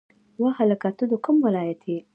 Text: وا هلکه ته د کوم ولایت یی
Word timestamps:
وا 0.41 0.49
هلکه 0.59 0.89
ته 0.97 1.03
د 1.11 1.13
کوم 1.25 1.37
ولایت 1.45 1.81
یی 1.89 1.97